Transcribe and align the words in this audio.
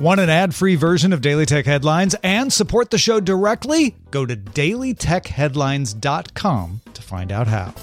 Want 0.00 0.18
an 0.18 0.30
ad 0.30 0.54
free 0.54 0.76
version 0.76 1.12
of 1.12 1.20
Daily 1.20 1.44
Tech 1.44 1.66
Headlines 1.66 2.16
and 2.22 2.50
support 2.50 2.88
the 2.88 2.96
show 2.96 3.20
directly? 3.20 3.96
Go 4.10 4.24
to 4.24 4.34
dailytechheadlines.com 4.34 6.80
to 6.94 7.02
find 7.02 7.30
out 7.30 7.48
how. 7.48 7.74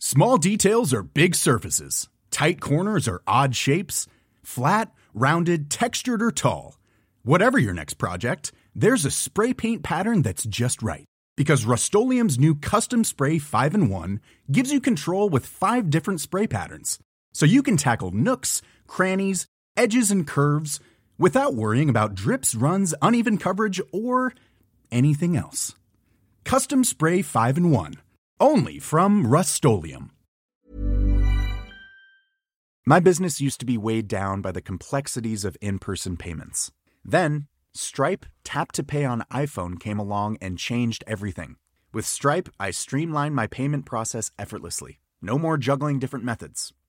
Small 0.00 0.36
details 0.36 0.92
are 0.92 1.04
big 1.04 1.36
surfaces, 1.36 2.08
tight 2.32 2.60
corners 2.60 3.06
are 3.06 3.22
odd 3.24 3.54
shapes, 3.54 4.08
flat, 4.42 4.92
rounded, 5.14 5.70
textured, 5.70 6.20
or 6.20 6.32
tall. 6.32 6.76
Whatever 7.22 7.56
your 7.56 7.74
next 7.74 7.98
project, 7.98 8.50
there's 8.74 9.04
a 9.04 9.12
spray 9.12 9.54
paint 9.54 9.84
pattern 9.84 10.22
that's 10.22 10.42
just 10.42 10.82
right. 10.82 11.04
Because 11.36 11.64
Rust 11.64 11.94
new 11.94 12.56
Custom 12.56 13.04
Spray 13.04 13.38
5 13.38 13.74
in 13.76 13.88
1 13.88 14.20
gives 14.50 14.72
you 14.72 14.80
control 14.80 15.28
with 15.28 15.46
five 15.46 15.88
different 15.88 16.20
spray 16.20 16.48
patterns 16.48 16.98
so 17.32 17.46
you 17.46 17.62
can 17.62 17.76
tackle 17.76 18.10
nooks, 18.10 18.62
crannies, 18.86 19.46
edges, 19.76 20.10
and 20.10 20.26
curves 20.26 20.80
without 21.18 21.54
worrying 21.54 21.88
about 21.88 22.14
drips, 22.14 22.54
runs, 22.54 22.94
uneven 23.02 23.38
coverage, 23.38 23.80
or 23.92 24.32
anything 24.90 25.36
else. 25.36 25.74
Custom 26.44 26.82
Spray 26.82 27.22
5 27.22 27.56
and 27.58 27.72
1. 27.72 27.94
Only 28.40 28.78
from 28.78 29.26
Rust 29.26 29.64
My 32.86 32.98
business 32.98 33.40
used 33.40 33.60
to 33.60 33.66
be 33.66 33.76
weighed 33.76 34.08
down 34.08 34.40
by 34.40 34.50
the 34.50 34.62
complexities 34.62 35.44
of 35.44 35.56
in 35.60 35.78
person 35.78 36.16
payments. 36.16 36.72
Then, 37.04 37.46
Stripe 37.72 38.26
Tap 38.42 38.72
to 38.72 38.82
Pay 38.82 39.04
on 39.04 39.24
iPhone 39.30 39.78
came 39.78 39.98
along 39.98 40.38
and 40.40 40.58
changed 40.58 41.04
everything. 41.06 41.56
With 41.92 42.06
Stripe, 42.06 42.48
I 42.58 42.70
streamlined 42.70 43.34
my 43.34 43.46
payment 43.46 43.84
process 43.84 44.30
effortlessly. 44.38 44.98
No 45.22 45.38
more 45.38 45.58
juggling 45.58 45.98
different 45.98 46.24
methods. 46.24 46.72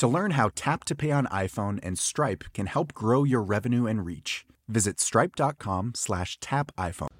To 0.00 0.08
learn 0.08 0.30
how 0.30 0.48
Tap 0.54 0.84
to 0.84 0.94
Pay 0.94 1.10
on 1.10 1.26
iPhone 1.26 1.78
and 1.82 1.98
Stripe 1.98 2.44
can 2.54 2.64
help 2.64 2.94
grow 2.94 3.22
your 3.22 3.42
revenue 3.42 3.84
and 3.84 4.06
reach, 4.06 4.46
visit 4.66 4.98
stripe.com 4.98 5.92
slash 5.94 6.38
tap 6.40 6.72
iPhone. 6.78 7.10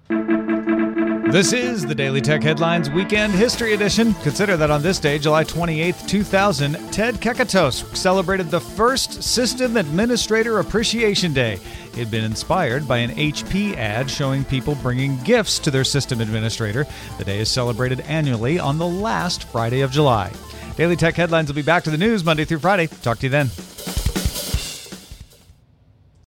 This 1.31 1.53
is 1.53 1.84
the 1.84 1.95
Daily 1.95 2.22
Tech 2.22 2.42
Headlines 2.42 2.89
Weekend 2.89 3.34
History 3.34 3.75
Edition. 3.75 4.14
Consider 4.22 4.56
that 4.56 4.70
on 4.70 4.81
this 4.81 4.98
day, 4.98 5.19
July 5.19 5.45
28, 5.45 5.95
2000, 6.09 6.72
Ted 6.91 7.17
Kekatos 7.17 7.95
celebrated 7.95 8.50
the 8.50 8.62
first 8.62 9.22
System 9.22 9.77
Administrator 9.77 10.61
Appreciation 10.61 11.34
Day. 11.34 11.61
It 11.92 11.97
had 11.97 12.11
been 12.11 12.25
inspired 12.25 12.89
by 12.89 12.97
an 12.97 13.11
HP 13.11 13.77
ad 13.77 14.11
showing 14.11 14.42
people 14.42 14.75
bringing 14.77 15.19
gifts 15.19 15.59
to 15.59 15.70
their 15.70 15.84
system 15.84 16.22
administrator. 16.22 16.87
The 17.19 17.25
day 17.25 17.41
is 17.41 17.50
celebrated 17.50 18.00
annually 18.09 18.59
on 18.59 18.78
the 18.78 18.89
last 18.89 19.44
Friday 19.44 19.83
of 19.83 19.91
July. 19.91 20.33
Daily 20.81 20.97
Tech 20.97 21.14
Headlines 21.14 21.47
will 21.47 21.56
be 21.56 21.61
back 21.61 21.84
to 21.84 21.91
the 21.91 21.98
news 21.98 22.25
Monday 22.25 22.47
through 22.47 22.61
Friday. 22.61 22.86
Talk 22.86 23.19
to 23.19 23.27
you 23.27 23.28
then. 23.28 23.50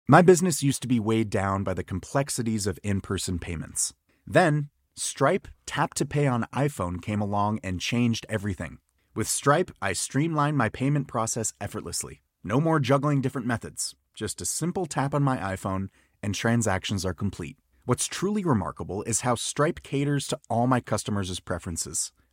My 0.08 0.24
business 0.24 0.64
used 0.64 0.82
to 0.82 0.88
be 0.88 1.00
weighed 1.00 1.30
down 1.30 1.64
by 1.64 1.76
the 1.76 1.84
complexities 1.84 2.66
of 2.66 2.80
in 2.82 3.00
person 3.00 3.38
payments. 3.38 3.94
Then, 4.26 4.70
Stripe 4.96 5.48
Tap 5.68 5.94
to 5.94 6.06
Pay 6.08 6.26
on 6.26 6.48
iPhone 6.52 7.00
came 7.00 7.22
along 7.22 7.60
and 7.64 7.80
changed 7.80 8.26
everything. 8.28 8.80
With 9.14 9.28
Stripe, 9.28 9.70
I 9.84 9.94
streamlined 9.94 10.58
my 10.58 10.70
payment 10.70 11.08
process 11.08 11.54
effortlessly. 11.62 12.24
No 12.44 12.60
more 12.60 12.80
juggling 12.80 13.22
different 13.22 13.46
methods. 13.46 13.94
Just 14.16 14.42
a 14.42 14.46
simple 14.46 14.88
tap 14.88 15.14
on 15.14 15.22
my 15.22 15.38
iPhone, 15.38 15.90
and 16.24 16.34
transactions 16.34 17.06
are 17.06 17.14
complete. 17.14 17.58
What's 17.86 18.08
truly 18.08 18.44
remarkable 18.44 19.04
is 19.04 19.22
how 19.22 19.36
Stripe 19.36 19.84
caters 19.84 20.26
to 20.30 20.40
all 20.50 20.66
my 20.66 20.80
customers' 20.80 21.40
preferences. 21.40 22.12